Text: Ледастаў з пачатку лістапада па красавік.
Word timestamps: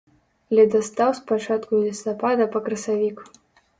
Ледастаў 0.59 1.09
з 1.19 1.23
пачатку 1.31 1.83
лістапада 1.85 2.51
па 2.57 2.63
красавік. 2.69 3.17